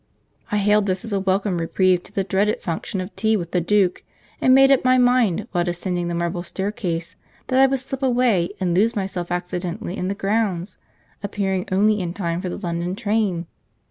[0.51, 3.61] I hailed this as a welcome reprieve to the dreaded function of tea with the
[3.61, 4.03] duke,
[4.41, 7.15] and made up my mind, while descending the marble staircase,
[7.49, 10.79] that I would slip away and lose myself accidentally in the grounds,
[11.21, 13.45] appearing only in time for the London train.